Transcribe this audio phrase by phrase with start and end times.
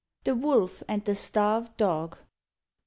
[0.23, 2.17] THE WOLF AND THE STARVED DOG.